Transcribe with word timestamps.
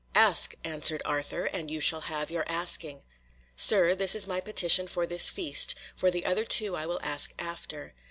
"Ask," 0.15 0.55
answered 0.63 1.03
Arthur, 1.05 1.45
"and 1.45 1.69
you 1.69 1.79
shall 1.79 2.01
have 2.01 2.31
your 2.31 2.43
asking." 2.47 3.03
"Sir, 3.55 3.93
this 3.93 4.15
is 4.15 4.25
my 4.25 4.41
petition 4.41 4.87
for 4.87 5.05
this 5.05 5.29
feast, 5.29 5.75
for 5.95 6.09
the 6.09 6.25
other 6.25 6.43
two 6.43 6.75
I 6.75 6.87
will 6.87 6.99
ask 7.03 7.33
after. 7.37 7.93